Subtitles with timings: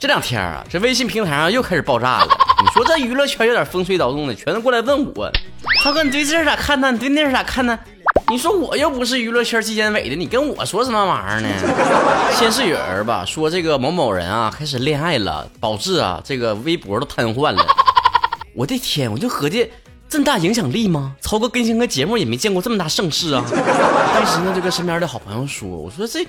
[0.00, 2.26] 这两天啊，这微信平台上又开始爆炸了。
[2.60, 5.30] 你说这娱乐圈有点风吹草动的，全都过来问我，
[5.82, 6.90] 涛哥，你对这咋看呢？
[6.90, 7.78] 你对那咋看呢？
[8.28, 11.48] 你说我又不是娱乐圈纪检委的，你跟我说什么玩意儿呢？
[12.36, 17.64] 先是有人吧说这个某某人啊开始恋爱了，导致啊这个微博都瘫痪了。
[18.56, 19.70] 我的天，我就合计
[20.14, 21.16] 这么大影响力吗？
[21.20, 23.44] 曹哥更新个节目也没见过这么大盛世啊！
[23.50, 26.24] 当时呢就跟身边的好朋友说，我说这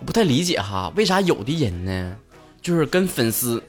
[0.00, 2.16] 我不太理解哈， 为啥有的人呢
[2.60, 3.62] 就是跟粉丝。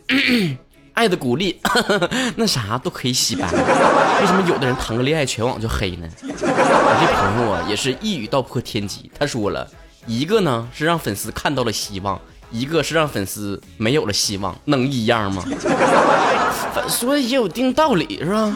[0.93, 1.61] 爱的鼓励，
[2.35, 3.47] 那啥都可以洗白。
[3.51, 6.09] 为什么有的人谈个恋爱全网就黑呢？
[6.23, 9.11] 我这朋友啊，也是一语道破天机。
[9.17, 9.69] 他说了
[10.07, 12.19] 一个呢是让粉丝看到了希望，
[12.51, 15.43] 一个是让粉丝没有了希望，能一样吗？
[16.87, 18.53] 说的也有一定道理，是吧？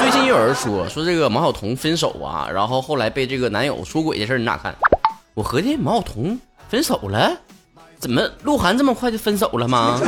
[0.00, 4.74] 最近有人说说这个毛晓彤分手啊，然后后来被这个男友出轨的事你咋看？
[5.34, 6.38] 我合计毛晓彤
[6.68, 7.32] 分手了。
[7.98, 10.00] 怎么鹿晗这么快就分手了吗？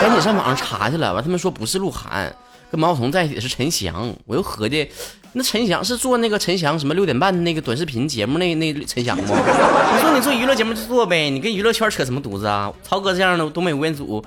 [0.00, 1.14] 赶紧上网上查去了。
[1.14, 2.34] 完，他们说不是鹿晗，
[2.72, 4.10] 跟毛晓彤在一起的是陈翔。
[4.24, 4.90] 我又合计，
[5.34, 9.24] 那陈翔是做那个陈翔什么六点半那个短视频节目那那陈翔吗？
[9.28, 12.72] 你说你做娱乐节目就做呗，你跟娱乐圈扯什么犊子啊？
[12.82, 14.24] 曹哥这样的东北吴彦祖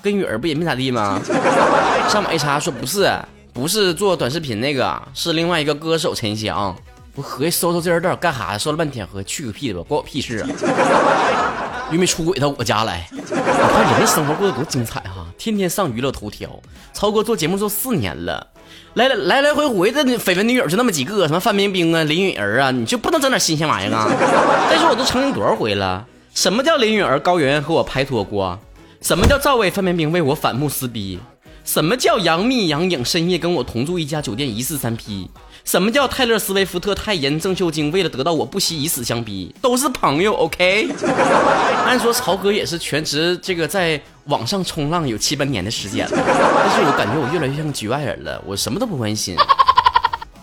[0.00, 1.20] 跟雨儿不也没咋地吗？
[2.08, 3.14] 上网一查说不是，
[3.52, 6.74] 不是做短视频那个，是另外一个歌手陈翔。
[7.14, 8.58] 我合计搜搜这人到底干啥呀？
[8.58, 10.48] 搜了半天，合计去个屁的吧，关我屁事啊！
[11.92, 15.23] 又没出轨到我家来，你看人的生活过得多精彩哈！
[15.36, 16.60] 天天上娱乐头条，
[16.92, 18.48] 超哥做节目做四年了，
[18.94, 24.08] 来来来来回回的绯闻女友就那么几个，什么范冰冰啊、林允儿啊，你就不能整点新鲜玩意儿啊？
[24.70, 28.58] 再说我都承认多少回了，什么叫林允儿、高圆圆和我拍拖过？
[29.00, 31.18] 什么叫赵薇、范冰冰为我反目撕逼？
[31.64, 35.30] 什么叫杨幂、杨颖深夜跟我同住一家酒店一室三 P？
[35.64, 39.54] 什么叫泰勒·斯威夫特、泰妍、郑秀晶为了得到我不惜以死相逼？
[39.62, 40.88] 都是朋友，OK。
[41.86, 49.36] 按说曹哥也是全职这个在网上冲浪有七八年的时间了，但是我感觉我越来越像局外人了，我什么都不关心。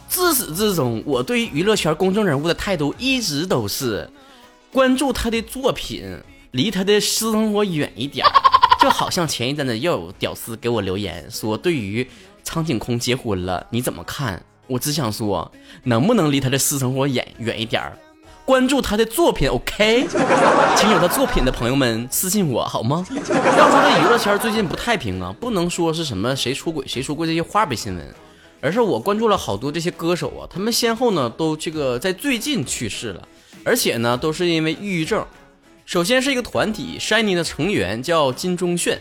[0.08, 4.09] 自始至终，我对于娱乐圈公众人物的态度一直都是
[4.72, 6.18] 关注他的作品，
[6.52, 8.25] 离他的私生活远一点。
[8.80, 12.08] 就好像前一阵子又有屌丝给我留言说，对于
[12.44, 14.44] 苍井空结婚了，你怎么看？
[14.68, 15.52] 我只想说，
[15.84, 17.97] 能不能离他的私生活远远一点儿，
[18.51, 20.06] 关注他的作品，OK？
[20.75, 23.07] 请有他作品的朋友们私信我好吗？
[23.09, 28.06] 要说这娱乐圈最近不太平啊，不能说是什么谁出轨谁出轨这些花边新闻，
[28.59, 33.25] 而是我关注了好多这些歌手啊，他们先后呢都这个在最近去世了，
[33.63, 35.25] 而且呢都是因为抑郁症。
[35.85, 39.00] 首先是一个团体 Shiny 的成员叫金钟铉。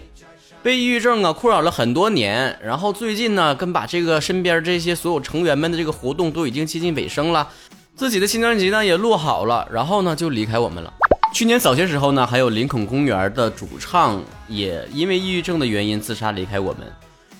[0.62, 7.48] 被抑郁症啊困扰了很多年，然后最近呢，跟把这个身边这些所有成员们的这个活动都已经接近尾声了，
[8.00, 10.90] 自己的新专辑呢也录好了，然后呢就离开我们了。
[11.34, 16.90] 去年早些时候呢，还有林肯公园的主唱也因为抑郁症的原因自杀离开我们。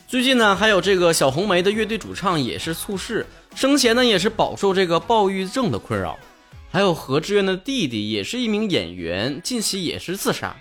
[0.07, 6.19] 最近呢，还有这个小红梅的乐队主唱也是猝逝，生前呢也是饱受这个暴郁症的困扰。
[6.71, 10.55] 还有何志远的弟弟也是一名演员，近期也是自杀，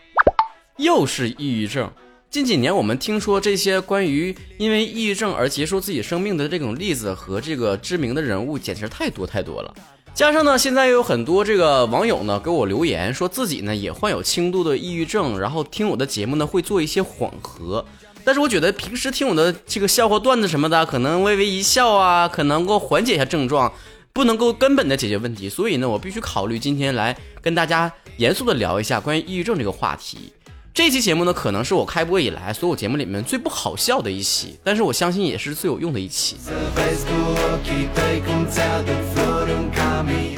[0.77, 1.91] 又是抑郁症。
[2.31, 9.73] 近几年，我们听说这些关于因为抑郁症而结束自己生命的这种例子和这个知名的人物，简直太多太多了。
[10.13, 17.83] 加上呢，现在又有很多这个网友呢给我留言，说自己呢也患有轻度的抑郁症，然后听我的节目呢会做一些缓和。
[18.23, 23.73] 但是我觉得平时听我的这个笑话段子什么的，可能微微一笑啊，可能够缓解一下症状，
[24.13, 25.49] 不能够根本的解决问题。
[25.49, 30.31] 所以呢，我必须考虑今天来跟大家严肃的聊一下关于抑郁症这个话题。
[30.79, 36.37] 这期节目呢，可能是我开播以来所有节目里面最不好笑的一期，但是我相信也是最有用的一期。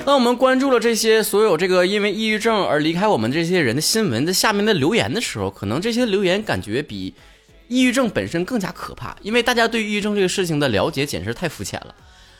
[0.03, 7.13] 当我们关注了这些所有这个因为抑郁症而离开我们这些人的新闻在下面的留言的时候，可能这些留言感觉比
[7.68, 11.94] 抑郁症本身更加可怕，因为大家对抑郁症这个事情的了解简直太肤浅了。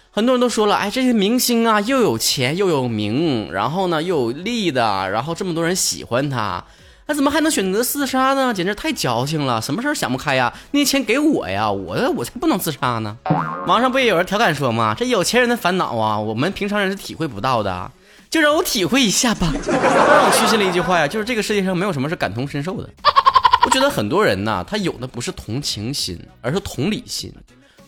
[0.10, 6.66] 很多人都说了，哎，这些明星啊，又有钱又有名，然后呢又有利的，然后这么多人喜欢他。
[7.08, 8.54] 他怎么还能选择自杀呢？
[8.54, 9.62] 简直太矫情了！
[9.62, 10.54] 什么事儿想不开呀？
[10.72, 13.18] 那钱给我呀，我我才不能自杀呢！
[13.68, 14.96] 网上不也有人调侃说吗？
[14.98, 17.92] 这有钱人的烦恼啊，我们平常人是体会不到的，
[18.30, 19.52] 就让我体会一下吧。
[19.68, 22.90] 让我屈心了一句话呀，就是这个世界上没有什么是感同身受的。
[23.66, 27.34] 我觉得很多人呢，他有的不是同情心，而是同理心。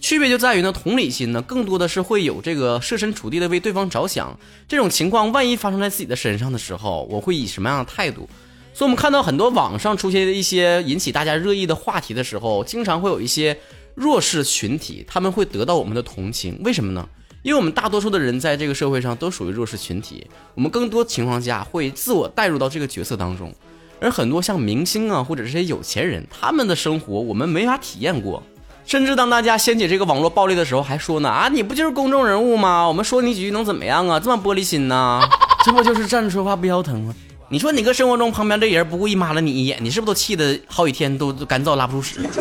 [0.01, 4.37] 区别就在于呢，同理心呢，更多的是会有这个设身处地的为对方着想。
[4.67, 8.27] 这种情况万一发生在自己的身上的时候，我会以什么样的态度？
[8.73, 13.57] 所以，我们看到很多网上出现的一些引起大家热议的话题的时候，经常会有一些
[13.93, 16.59] 弱势群体，他们会得到我们的同情。
[16.63, 17.07] 为什么呢？
[17.43, 20.25] 因为我们大多数的人在这个社会上都属于弱势群体，
[20.55, 23.53] 我们更多情况下会自我带入到这个角色当中，
[23.99, 28.41] 而很多像明星啊或者这些有钱人，他们的生活我们没法体验过，
[28.85, 32.87] 甚至当大家掀起这个网络暴力的时候，还说呢啊你不就是公众人物吗？
[32.87, 34.19] 我们说你几句能怎么样啊？
[34.19, 35.21] 这么玻璃心呢？
[35.65, 37.13] 这不就是站着说话不腰疼吗？
[37.49, 42.21] 你说你搁生活中旁边这人不故意骂了你一眼，你是不是都气得好几天都干燥拉不出屎？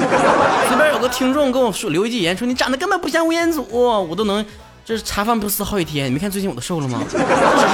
[0.68, 4.44] 随便有个听众跟我说留一句言，说你长得根本不像吴彦祖，我都能
[4.84, 6.06] 就是茶饭不思好几天。
[6.06, 7.02] 你没看最近我都瘦了吗？
[7.10, 7.24] 这 只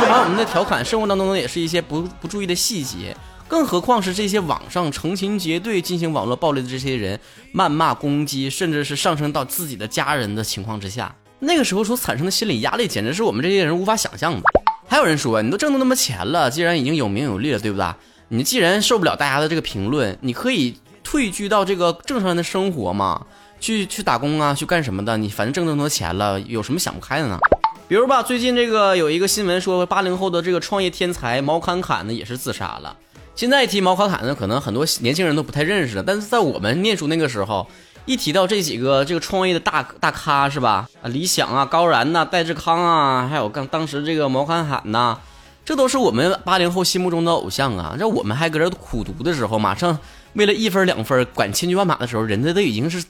[0.00, 3.16] 是网友们的调侃，生活当中呢也是一些不不注意的细节，
[3.46, 7.20] 更何况是这些网上成群结队进行网络暴力的这些人
[7.54, 14.42] 谩骂攻击，甚至是上升到自己的家人的情况之下，那个时候所产生的心理压力，简直是我们这些人无法想象的。
[14.90, 17.86] 还有人说，你都挣那么多钱了，既然已经有名有利了，对不对？
[18.28, 20.74] 你既然受不了大家的这个评论，你可以
[21.04, 23.26] 退居到这个正常人的生活嘛，
[23.60, 25.18] 去去打工啊，去干什么的？
[25.18, 27.38] 你反正挣这么多钱了，有什么想不开的呢？
[27.86, 32.96] 比如吧，最近这个有一个新闻说，八零后的这个创业天才毛侃侃呢也是自杀了。
[33.34, 37.66] 现在一提毛侃侃呢，可能很多年轻人都不太认识了，但是在我们念书那个时候。
[38.08, 40.88] 一提到这几个这个创业的大大咖是吧？
[41.02, 45.18] 啊，理想啊，高然呐，戴志康啊，还有刚当时这个毛侃侃呐，
[45.62, 47.94] 这都是我们八零后心目中的偶像啊。
[47.98, 49.98] 这我们还搁这苦读的时候，马上
[50.32, 53.04] 为了一分两分管千军万马的时候，人家都已经是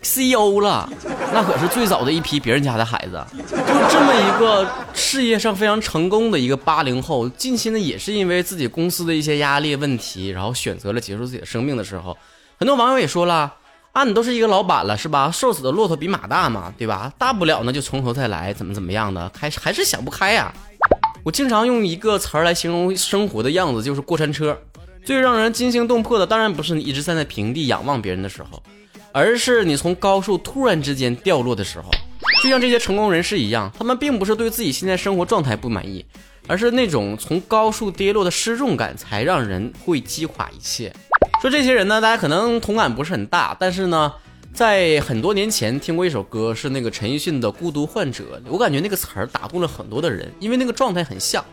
[0.00, 0.88] CEO 了，
[1.34, 3.22] 那可是最早的一批别人家的孩子。
[3.36, 3.58] 就
[3.90, 12.16] 这么一个事业上非常成功的一个八零后，近期呢也是因为自己公司的一些压力问题，然后选择了结束自己的生命的时候，
[12.58, 13.52] 很多网友也说了。
[13.94, 15.30] 啊，你都是一个老板了，是吧？
[15.30, 17.12] 瘦死的骆驼比马大嘛，对吧？
[17.16, 20.52] 大不了呢就从头再来，怎么怎么样的，还还是想不开呀。
[21.22, 24.58] 我经常用一个词儿来形容生活的样子，就是过山车。
[25.04, 28.60] 最让人惊心动魄的，当然不是你一直站在平地仰望别人的时候，
[29.12, 31.88] 而是你从高处突然之间掉落的时候。
[32.42, 36.04] 就像这些成功人士一样，他们并不是对自己现在生活状态不满意，
[36.48, 40.92] 而是那种从高处跌落的失重感，才让人会击垮一切。
[41.40, 44.10] 说这些人呢，大家可能同感不是很大，但是呢，
[44.54, 51.44] 在很多年前听过一首歌，是那个陈奕迅的《孤独患者》，我感觉那个词儿打动了很多的人，因为那个状态很像。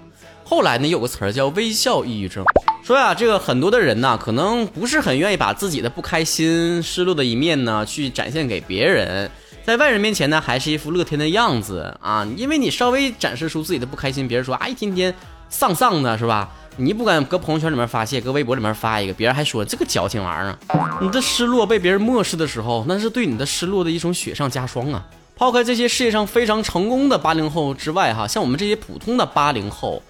[0.45, 2.45] 后来呢，有个词儿叫微笑抑郁症，
[2.83, 9.29] 说呀，这个很多的人呢，可能不是很愿意把自己的不开心、失落的一面呢，去展现给别人，
[9.65, 15.13] 在外人面前呢，还是一副乐天的样子啊，因为你稍微展示出自己的不开心，别人说啊，一天天
[15.49, 16.49] 丧丧的，是吧？
[16.77, 20.57] 你不敢搁朋友圈里面发泄，搁微博里面发一个，别人还说这个矫情玩意儿。
[21.01, 25.05] 你的失落被别人漠视的时候，那是对你的失落的一种雪上加霜啊！
[25.35, 30.01] 抛开这些事业上非常成功的八零后之外，哈，像我们这些普通的八零后，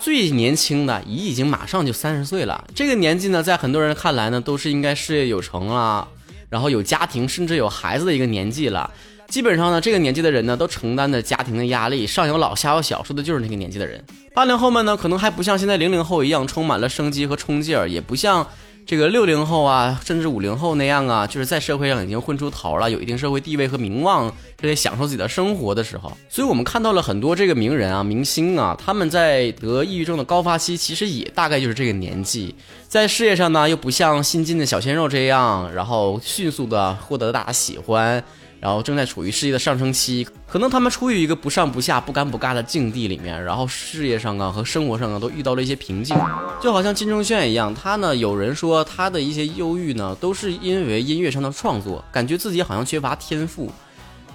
[0.00, 2.64] 最年轻的已已经马上就三十岁了。
[2.74, 6.08] 这个年纪呢，在很多人看来呢，都是应该事业有成啊，
[6.48, 8.90] 然后有家庭甚至有孩子的一个年纪了。
[9.28, 14.02] 基本上呢，这个年纪的人呢，都承担着家庭的压力，上有老下有小，说的就是那个年纪的人。
[14.32, 18.46] 八零后们呢，可能还不像现在零零后一样充满了生机和冲劲儿，也不像
[18.86, 26.10] 这个六零后啊，甚至五零后那样啊，就是在社会上已经混出头了，有一定社会地位和名望，这些享受自己的生活的时候。
[26.30, 32.54] 所以我们看到了很多这个名人啊、明星啊，他们在得抑郁症的高发期，其实也大概就是这个年纪，
[32.88, 38.24] 在事业上呢，又不像新晋的小鲜肉这样，然后迅速的获得大家喜欢。
[38.60, 46.16] 然后正在处于事业的上升期，可能他们处于一个不上不下、不尴不尬的境地里面，然后事业上啊和生活上啊都遇到了一些瓶颈，
[46.60, 53.70] 就好像金钟铉一样，他呢有人说他的一些忧郁呢都是因为音乐上的创作，感觉自己好像缺乏天赋，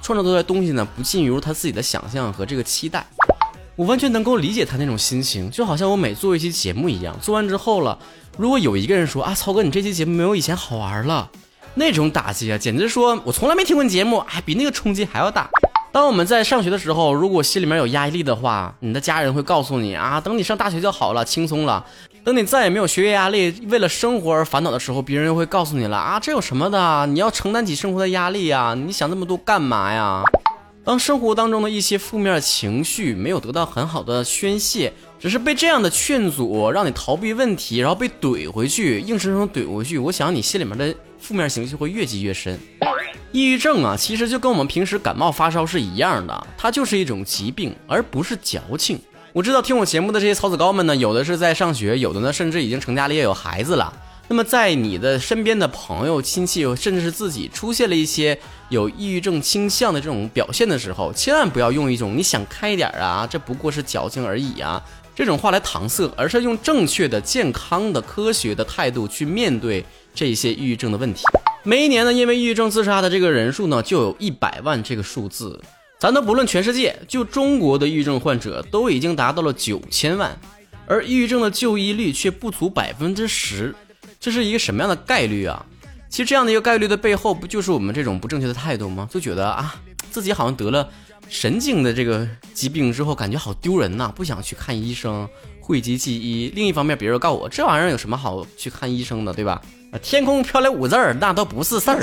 [0.01, 3.05] 创作出来东西呢不尽如他自己的想象和这个期待。
[3.75, 7.97] 我完全能够理解他那种心情，就好像我每做一期节目一样，做完之后了，
[8.37, 11.29] 如果有一个人说啊，曹哥你这期节目没有以前好玩了。
[11.75, 15.49] 那种打击啊，简直说，我从来没听过节目，还比那个冲击还要大。
[15.91, 21.85] 当我们在上学的时候，如果心里面有压力的话，你的家人会告诉你啊，等你上大学就好了，轻松了。
[22.23, 27.05] 等你再也没有学业压力，为了生活而烦恼的时候，别人又会告诉你了啊，这有什么的？
[27.07, 30.23] 你要承担起生活的压力呀，你想那么多干嘛呀？
[30.85, 40.93] 当生活当中的一些负面情绪没有得到很好的宣泄，只是被这样的劝阻，让你逃避问题，然后被怼回去，硬生生怼回去，我想你心里面的。
[41.23, 42.59] 负面情绪会越积越深，
[43.31, 48.99] 抑郁症啊，其实就跟我们平时感冒发烧是一样的，它就是一种疾病，而不是矫情。
[49.31, 53.93] 我知道听我节目的这些草子高们呢，有的是在上学，有的呢甚至已经成家立业有孩子了。
[54.27, 58.37] 那么在你的身边的朋友、亲戚，甚至是自己出现了一些
[58.69, 64.81] 有抑郁症倾向的这种表现的时候，千万不要用一种你想开一点啊，这不过是矫情而已啊
[65.15, 69.85] 这种话来搪塞，而是用正确的、健康的、科学的态度去面对。
[70.15, 71.23] 这些抑郁症的问题，
[71.63, 75.59] 每一年呢，因为抑郁症自杀的这个人数呢，就有一百万这个数字。
[75.97, 80.39] 咱都不论全世界，就中国的抑郁症患者都已经达到了九千万，
[80.85, 83.73] 而抑郁症的就医率却不足百分之十，
[84.23, 85.65] 这是一个什么样的概率啊？
[86.09, 89.05] 其实这样的一个概率的背后，不就是我们这种不正确的态度吗？
[89.11, 89.75] 就觉得啊，
[90.11, 90.87] 自己好像得了
[91.27, 95.27] 神经的这个疾病之后，感觉好丢人呐，不想去看医生，
[95.59, 96.53] 讳疾忌医。
[96.55, 99.61] 另一方面，别人告诉我这玩意儿有什么好去看医生的，对吧？
[100.01, 101.99] 天空飘来五字儿，那都不是事儿，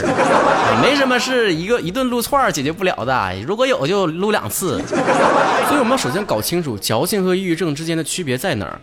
[0.83, 3.35] 没什么是一个一顿撸串儿解决不了的。
[3.47, 4.79] 如果有，就撸两次。
[4.87, 8.79] 所以我们要首先搞清楚矫情和抑郁症之间的区别在哪儿。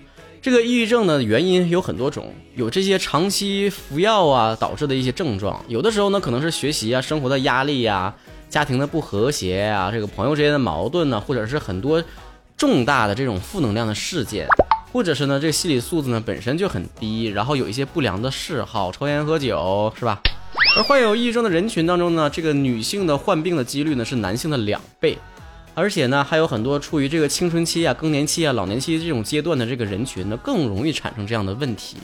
[0.47, 8.15] 这个抑郁症的原因有很多种，有这些长期服药啊导致的一些症状，有的时候呢可能是学习啊、生活的压力呀、
[8.47, 12.01] 家庭的不和谐啊、这个朋友之间的矛盾呢，或者是很多
[12.55, 14.47] 重大的这种负能量的事件，
[14.93, 20.21] 或者是呢这个心理素质呢本身就很低，然后有一些不良的嗜好，抽烟喝酒，是吧？
[20.77, 25.17] 而患有抑郁症的人群当中呢，这个女性的患病的几率呢是男性的两倍。
[25.77, 31.97] 而且呢，还有很多处于这个青春期啊、更年期啊、老年期这种阶段的这个人群呢，更容易产生这样的问题。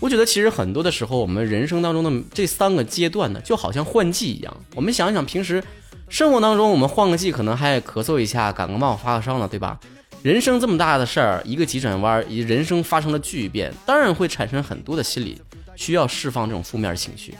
[0.00, 4.56] 我觉得其实很多的时候，我们人生当中的这三个阶段呢，就好像换季一样。
[4.74, 5.62] 我们想一想，平时
[6.08, 9.78] 生活当中，我们换个季可能还咳嗽一下、感个冒、发个烧呢，对吧？
[10.22, 15.38] 人生这么大的事儿，一个急转弯，人生发生了巨变，当然会产生很多的心理
[15.76, 17.34] 需要释放这种负面情绪。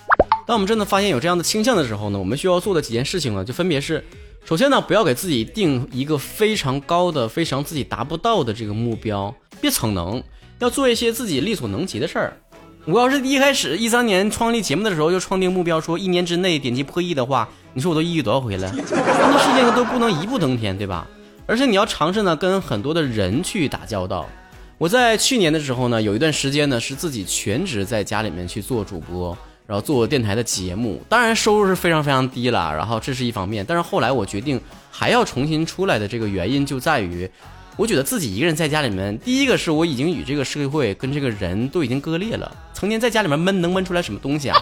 [0.46, 4.04] 当我们真的发现有这样的倾向的时候呢，我们需要做的几件事情呢，就分别是。
[4.44, 10.20] 首先呢，不要给自己定一个非常高的、非常自己达不到的这个目标，别逞能，
[10.58, 12.36] 要做一些自己力所能及的事儿。
[12.84, 18.68] 我要是一开始一三年创立节目的时候就创定目标，说一年之内点击破亿的话，你说我都抑郁多少回了？
[18.74, 21.06] 那事情都不能一步登天，对吧？
[21.46, 24.28] 而且你要尝试呢，跟很多的人去打交道。
[24.76, 29.38] 我在去年的时候呢，有一段时间呢，是自己全职在家里面去做主播。
[29.66, 32.74] 然后做电台的节目，当然收入是非常非常低了。
[32.74, 37.28] 然后这是一方面，但是后来我决定还要重新出来的这个原因就在于，
[37.76, 44.56] 我觉得自己一个人在家里面，第一个是我已经与这个社会跟这个人都已经割裂了，成天在家里面闷，能闷出来什么东西啊？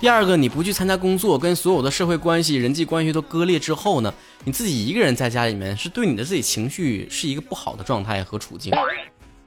[0.00, 8.72] 第二个，你不去参加工作，跟所有的社会关系、人际关系都割裂之后呢，你自己一个人在家里面，是对你的自己情绪是一个不好的状态和处境。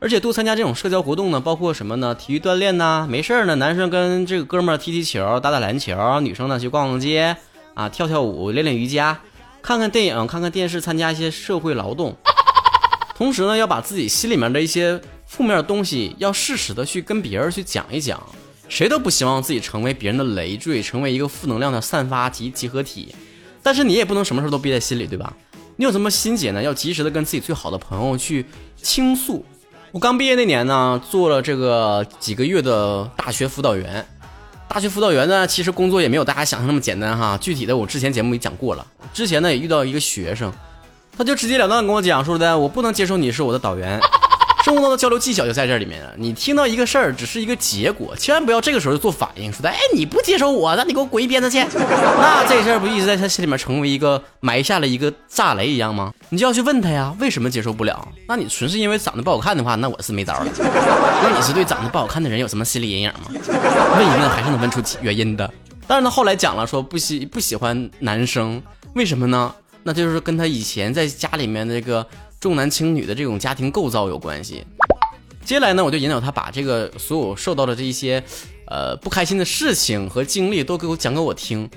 [0.04, 2.14] 而且多参加这种社交活动呢，包括什么呢？
[2.14, 7.38] 体育锻炼呐，没事儿呢，男生跟这个哥们儿踢踢球、打打篮球，女生呢去逛逛街
[7.74, 9.18] 啊，跳跳舞、练练瑜伽，
[9.62, 12.14] 看看电影、看看电视，参加一些社会劳动。
[13.16, 18.22] 同时呢，要把自己心里面的一些负面的东西，要适时的去跟别人去讲一讲。
[18.68, 23.16] 谁都不希望自己成为别人的累赘，成为一个负能量的散发集集合体。
[23.62, 25.34] 但是你也不能什么事都憋在心里，对吧？
[25.78, 26.62] 你有什么心结呢？
[26.62, 28.46] 要及时的跟自己最好的朋友去
[28.76, 29.46] 倾诉。
[29.94, 34.04] 我刚毕业那年呢，做了这个几个月的大学辅导员。
[34.68, 37.38] 大学辅导员呢，其实工作也没有大家想象那么简单哈。
[37.40, 38.84] 具体的，我之前节目也讲过了。
[39.14, 40.52] 之前呢，也遇到一个学生，
[41.16, 44.02] 他就直截了当跟我讲说的，我不能接受你是我的导员。
[44.64, 46.14] 生活中的交流技巧就在这里面了。
[46.16, 51.58] 你听到一个事儿，只是一个结果，千万不要这个时候就做反应，说的，哎，你不接受我，那你给我滚一边子去。
[51.60, 56.14] 那这事儿不一直在他心里面成为一个埋下了一个炸雷一样吗？
[56.30, 58.08] 你就要去问他呀，为什么接受不了？
[58.26, 60.48] 那你纯是因为长得不好看的话，那我是没招了。
[60.58, 63.32] 那你是对长得不好看的人有什么心理阴影吗？
[63.32, 65.54] 问一问还是能问出原因的。
[65.86, 68.62] 但是他，后来讲了说不喜不喜欢男生，
[68.96, 69.54] 为什么呢？
[69.84, 72.08] 那就是跟他以前在家里面那个。
[72.44, 74.66] 重男轻女的这种家庭构造有关系。
[75.46, 78.22] 接下来呢，我就引导他把这个所有受到的这一些，
[78.68, 81.70] 呃不开心的事情和经历都给我讲给我听。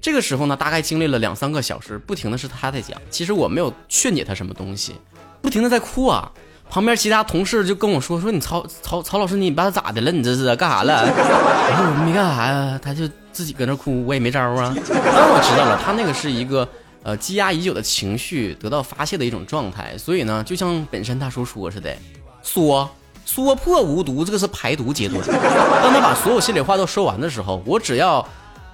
[0.00, 4.94] 这个时候呢，大概经历了两三个小时，不停的是他在讲，其实我没有劝解他什么东西，
[5.42, 6.32] 不停的在哭啊。
[6.70, 10.10] 旁边其他同事就跟我说说你曹曹曹老师你把他咋的了？
[10.10, 11.02] 你这是干啥了？
[11.04, 14.74] 我说我没干啥呀，他就自己搁那哭，我也没招啊。
[14.74, 16.66] 当我知道了，他那个是一个。
[17.06, 21.96] 呃，积压已久的情绪得到发泄的一种状态，所以呢，就像本身大叔说似的，
[22.42, 22.90] 说
[23.24, 25.24] 说破无毒，这个是排毒阶段。
[25.24, 28.28] 当他把所有心里话都说完的时候，我只要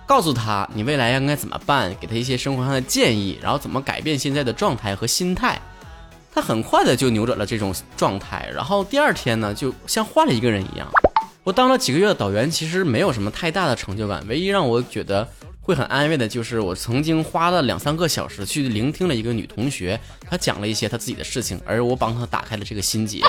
[0.07, 5.61] 告诉他你未来应该怎么办，给他一些生活上的建议，然后怎么改变现在的状态和心态，
[6.35, 10.89] 他很快的就扭转了这种状态，然后第二天呢，就像换了一个人一样。
[11.45, 15.29] 我当了几个月的导员，其实没有什么太大的成就感，唯一让我觉得。
[15.64, 23.21] 会很安慰的，就是我曾经花了两三个小时去聆听了一个女同学，她讲了一些她自己的事情，而我帮她打开了这个心结。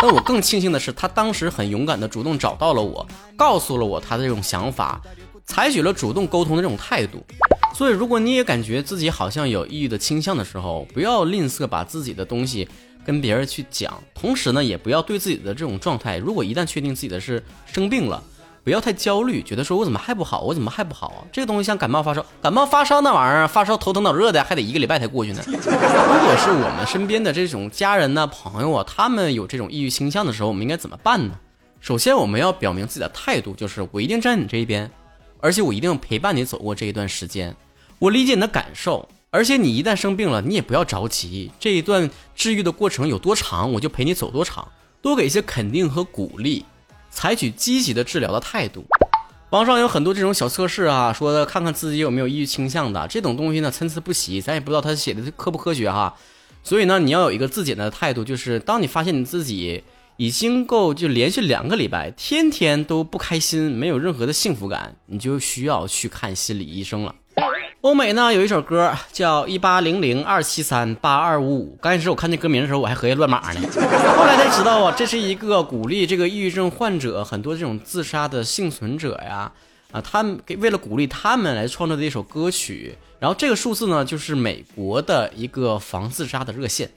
[0.00, 3.04] 但我更庆幸的是，她当时很勇敢的主动找到了我，
[3.36, 5.02] 告诉了我她的这种想法，
[5.44, 7.24] 采取了主动沟通的这种态度。
[7.74, 12.68] 所以，如果你也感觉自己好像有抑郁的倾向的时候，不要吝啬把自己的东西
[13.04, 18.22] 跟别人去讲，同时呢，也不要对自己的这种状态，如果一旦确定自己的是生病了。
[18.62, 21.24] 不要太焦虑，觉得说我怎么还不好，我怎么还不好啊？
[21.32, 25.42] 这个东西像感冒发烧，感冒发烧那玩意儿，发烧头疼脑热的，还得一个礼拜才过去呢。
[25.46, 31.34] 如果是我们身边的这种家人呢、朋友啊，他们有这种抑郁倾向的时候，我们应该怎么办呢？
[31.80, 34.90] 首先，我们要表明自己的态度，就是我一定站你这一边，
[35.40, 37.56] 而且我一定陪伴你走过这一段时间。
[37.98, 44.68] 我理解你的感受，而且你一旦生病了，你也不要着急，这一段治愈的过程有多长，我就陪你走多长，
[45.00, 46.66] 多给一些肯定和鼓励。
[47.10, 48.84] 采取积极的治疗的态度，
[49.50, 56.14] 网上有很多这种小测试啊，说的看看自己有没有抑郁倾向的这种东西呢，参差不齐，咱也不知道他写的科不科学哈。
[56.62, 59.82] 所以呢，你要有一个自检的态度，就是当你发现你自己
[60.18, 67.14] 已经够就连续两个礼拜天天都不开心，没有任何的幸福感，你就需要去看心理医生了。
[67.82, 71.78] 欧美呢有一首歌叫一八零零二七三八二五五。
[71.80, 73.60] 刚开始我看这歌名的时候，我还合计乱码呢。
[74.18, 79.50] 后来才知道啊，这是一个鼓励这个抑郁症患者、很多这种自杀的幸存者呀，
[79.92, 82.94] 啊，他们为了鼓励他们来创作的一首歌曲。
[83.18, 86.90] 然后这个数字呢，就是美国的一个防自杀的热线。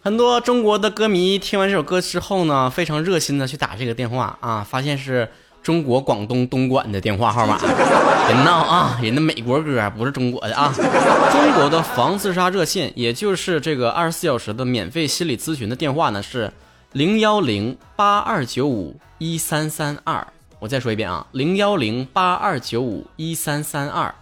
[0.00, 5.28] 很多中国的歌迷听完这首歌之后呢，非常热心的去打这个电话啊，发现是。
[5.62, 7.56] 中国广东东莞的电话号码，
[8.26, 8.98] 别闹啊！
[9.00, 10.72] 人家美国歌不是中国的啊。
[11.30, 16.52] 中国的防自杀热线，也就是这个二十四小时的免费心理咨询的电话呢，是
[16.92, 20.26] 零幺零八二九五一三三二。
[20.58, 24.12] 我再说一遍啊，零幺零八二九五一三三二。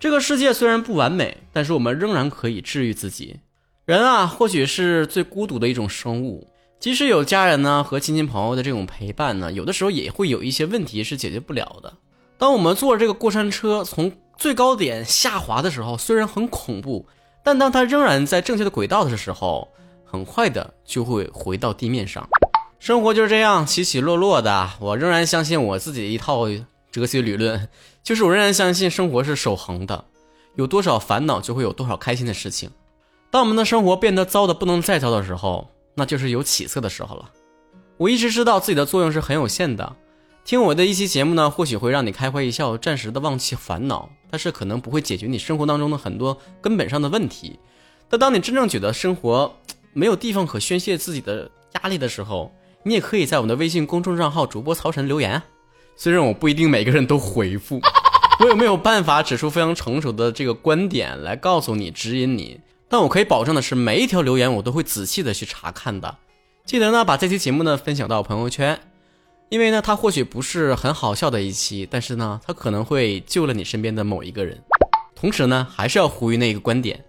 [0.00, 3.36] 这个世界虽然不完美，但是我们仍然可以治愈自己。
[3.84, 6.48] 人啊，或许是最孤独的一种生物。
[6.80, 11.92] 即使有家人呢和亲戚朋友的这种陪伴呢，有的时候也会有一些问题是解决不了的。
[12.38, 17.04] 当我们坐这个过山车从最高点下滑的时候，虽然很恐怖，
[17.44, 19.68] 但当它仍然在正确的轨道的时候，
[20.06, 22.26] 很快的就会回到地面上。
[22.78, 24.70] 生活就是这样起起落落的。
[24.80, 26.46] 我仍然相信我自己的一套
[26.90, 27.68] 哲学理论，
[28.02, 30.06] 就是我仍然相信生活是守恒的，
[30.54, 32.70] 有多少烦恼就会有多少开心的事情。
[33.30, 37.30] 当我们的生活变得糟的不能再糟的时候，那就是有起色的时候了。
[37.96, 39.96] 我一直知道自己的作用是很有限的。
[40.42, 47.58] 听我的一期节目呢，或许会让你开怀一笑，暂时的忘记烦恼，但是可能不会解决你生活当中的很多根本上的问题。
[48.08, 49.54] 但当你真正觉得生活
[49.92, 52.50] 没有地方可宣泄自己的压力的时候，
[52.82, 55.40] 你也可以在我们的微信公众账号主播曹晨留言。
[55.94, 57.78] 虽然我不一定每个人都回复，
[58.40, 62.58] 我有没有办法指出非常成熟的这个观点来告诉你、指引你？
[62.92, 66.18] 但我可以保证的是，每一条留言我都会仔细的去查看的。
[66.66, 68.80] 记得呢，把这期节目呢分享到朋友圈，
[69.48, 74.60] 因为呢，它或许不是很好笑的一期，但是呢，它可能会救了你身边的某一个人。
[75.14, 77.04] 同时呢，还是要呼吁那个观点：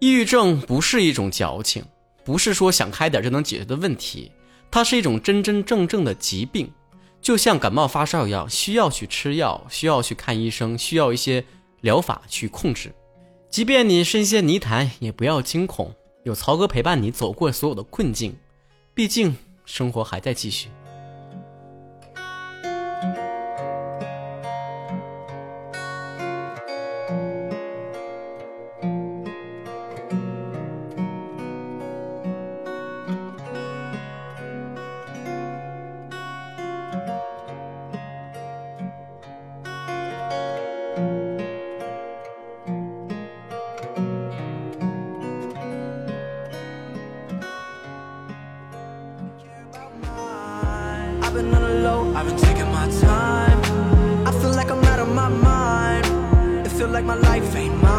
[0.00, 1.84] 抑郁症不是一种矫情，
[2.24, 4.32] 不是说想开点就能解决的问题，
[4.68, 6.68] 它是一种真真正正的疾病，
[7.20, 11.44] 就像感冒发烧一样，需要去吃药，需要去看医生，需要一些
[11.82, 12.92] 疗法去控制。
[13.54, 18.34] 即便你深陷泥潭，也不要惊恐，有曹哥陪伴你走过所有的困境，
[18.94, 20.68] 毕竟生活还在继续。
[57.04, 57.93] like my life ain't mine.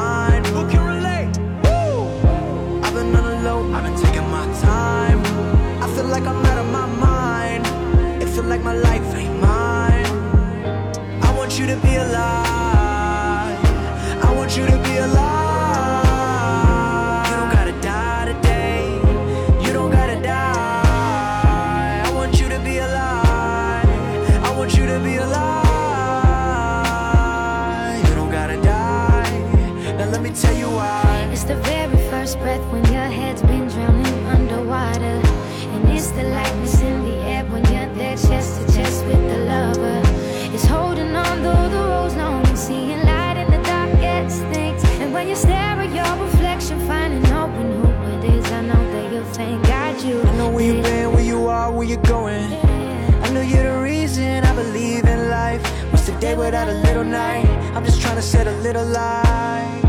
[56.38, 57.46] without a little night.
[57.76, 59.82] I'm just trying to set a little light.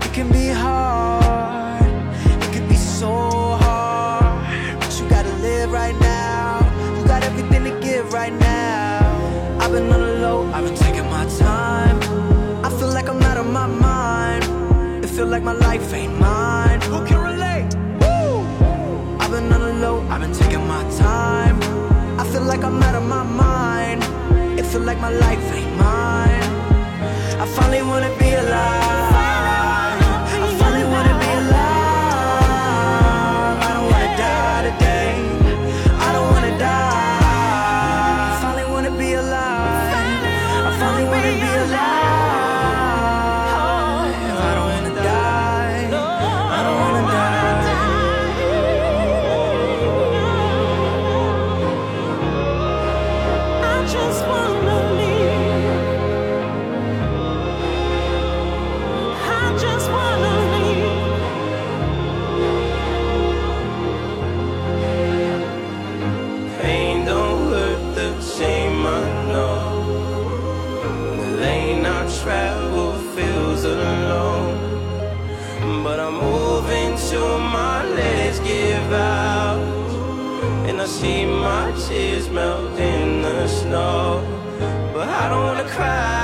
[0.00, 1.84] It can be hard,
[2.42, 3.10] it can be so
[3.64, 4.80] hard.
[4.80, 6.60] But you gotta live right now.
[6.98, 9.00] You got everything to give right now.
[9.60, 11.98] I've been on the low, I've been taking my time.
[12.64, 15.04] I feel like I'm out of my mind.
[15.04, 16.80] It feel like my life ain't mine.
[16.82, 17.68] Who can relate?
[18.00, 18.40] Woo!
[19.20, 21.56] I've been on the low, I've been taking my time.
[22.18, 24.02] I feel like I'm out of my mind.
[24.58, 26.42] It feel like my life ain't mine.
[27.40, 28.21] I finally wanna be.
[81.02, 84.22] see my tears melt in the snow,
[84.94, 86.21] but I don't wanna cry.